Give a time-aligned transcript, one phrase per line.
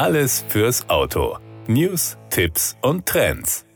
[0.00, 1.36] Alles fürs Auto.
[1.66, 3.66] News, Tipps und Trends.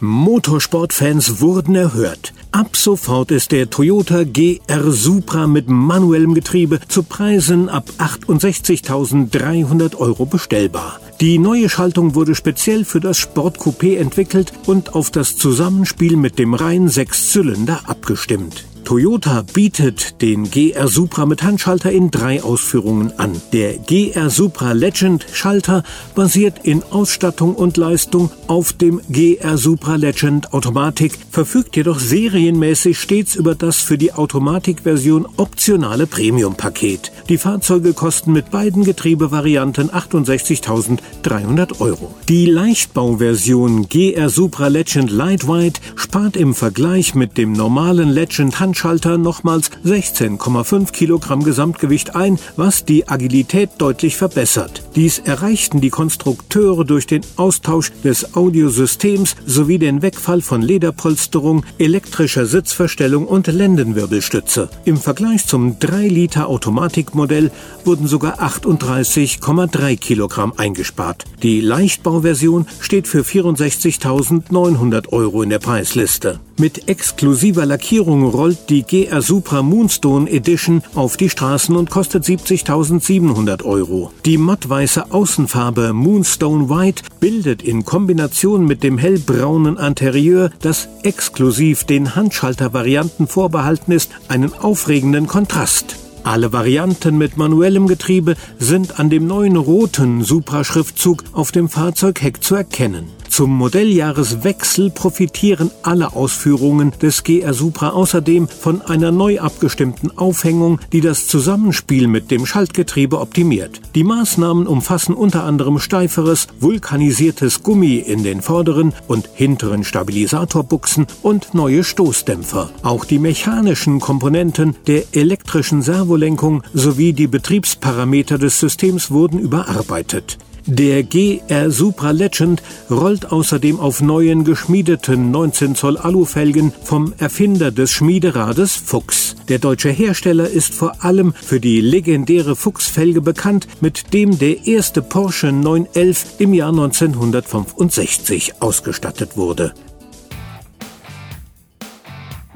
[0.00, 2.32] Motorsportfans wurden erhört.
[2.50, 10.24] Ab sofort ist der Toyota GR Supra mit manuellem Getriebe zu Preisen ab 68.300 Euro
[10.24, 10.98] bestellbar.
[11.20, 16.54] Die neue Schaltung wurde speziell für das Sportcoupé entwickelt und auf das Zusammenspiel mit dem
[16.54, 18.64] reinen Sechszylinder abgestimmt.
[18.86, 23.32] Toyota bietet den GR Supra mit Handschalter in drei Ausführungen an.
[23.52, 25.82] Der GR Supra Legend Schalter
[26.14, 33.34] basiert in Ausstattung und Leistung auf dem GR Supra Legend Automatik, verfügt jedoch serienmäßig stets
[33.34, 37.10] über das für die Automatikversion optionale Premium-Paket.
[37.28, 42.14] Die Fahrzeuge kosten mit beiden Getriebevarianten 68.300 Euro.
[42.28, 49.16] Die Leichtbauversion GR Supra Legend Lightweight spart im Vergleich mit dem normalen Legend Handschalter Handschalter
[49.16, 54.82] nochmals 16,5 Kilogramm Gesamtgewicht ein, was die Agilität deutlich verbessert.
[54.94, 62.44] Dies erreichten die Konstrukteure durch den Austausch des Audiosystems sowie den Wegfall von Lederpolsterung, elektrischer
[62.44, 64.68] Sitzverstellung und Lendenwirbelstütze.
[64.84, 67.52] Im Vergleich zum 3-Liter Automatikmodell
[67.86, 71.24] wurden sogar 38,3 Kilogramm eingespart.
[71.42, 76.40] Die Leichtbauversion steht für 64.900 Euro in der Preisliste.
[76.58, 83.62] Mit exklusiver Lackierung rollt die GR Supra Moonstone Edition auf die Straßen und kostet 70.700
[83.62, 84.10] Euro.
[84.24, 92.16] Die mattweiße Außenfarbe Moonstone White bildet in Kombination mit dem hellbraunen Interieur, das exklusiv den
[92.16, 95.96] Handschaltervarianten vorbehalten ist, einen aufregenden Kontrast.
[96.24, 102.54] Alle Varianten mit manuellem Getriebe sind an dem neuen roten Supra-Schriftzug auf dem Fahrzeugheck zu
[102.54, 103.10] erkennen.
[103.36, 111.02] Zum Modelljahreswechsel profitieren alle Ausführungen des GR Supra außerdem von einer neu abgestimmten Aufhängung, die
[111.02, 113.82] das Zusammenspiel mit dem Schaltgetriebe optimiert.
[113.94, 121.52] Die Maßnahmen umfassen unter anderem steiferes, vulkanisiertes Gummi in den vorderen und hinteren Stabilisatorbuchsen und
[121.52, 122.70] neue Stoßdämpfer.
[122.84, 130.38] Auch die mechanischen Komponenten der elektrischen Servolenkung sowie die Betriebsparameter des Systems wurden überarbeitet.
[130.68, 132.60] Der GR Supra Legend
[132.90, 139.36] rollt außerdem auf neuen geschmiedeten 19 Zoll Alufelgen vom Erfinder des Schmiederades Fuchs.
[139.48, 145.02] Der deutsche Hersteller ist vor allem für die legendäre Fuchsfelge bekannt, mit dem der erste
[145.02, 149.72] Porsche 911 im Jahr 1965 ausgestattet wurde.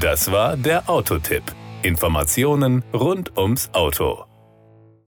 [0.00, 1.42] Das war der Autotipp.
[1.82, 4.26] Informationen rund ums Auto.